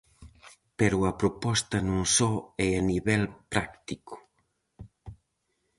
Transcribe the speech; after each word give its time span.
Pero 0.79 0.97
a 1.01 1.11
proposta 1.21 1.77
non 1.89 2.01
só 2.17 2.31
é 2.67 2.69
a 2.75 2.85
nivel 2.91 3.23
práctico. 3.51 4.15